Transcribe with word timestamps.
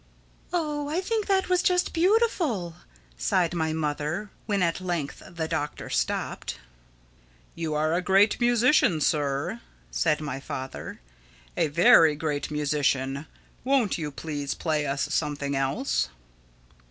"Oh 0.51 0.89
I 0.89 0.99
think 0.99 1.27
that 1.27 1.47
was 1.47 1.61
just 1.61 1.93
beautiful!" 1.93 2.73
sighed 3.19 3.53
my 3.53 3.71
mother 3.71 4.31
when 4.47 4.63
at 4.63 4.81
length 4.81 5.21
the 5.29 5.47
Doctor 5.47 5.91
stopped. 5.91 6.57
"You 7.53 7.75
are 7.75 7.93
a 7.93 8.01
great 8.01 8.41
musician, 8.41 8.99
Sir," 8.99 9.61
said 9.91 10.19
my 10.19 10.39
father, 10.39 10.99
"a 11.55 11.67
very 11.67 12.15
great 12.15 12.49
musician. 12.49 13.27
Won't 13.63 13.99
you 13.99 14.09
please 14.09 14.55
play 14.55 14.87
us 14.87 15.03
something 15.13 15.55
else?" 15.55 16.09